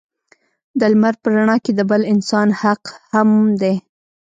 د 0.79 0.81
لمر 0.91 1.15
په 1.21 1.27
رڼا 1.35 1.57
کې 1.63 1.71
د 1.75 1.81
بل 1.89 2.01
انسان 2.13 2.47
حق 2.61 2.81
هم 3.11 3.29
دی. 3.61 3.75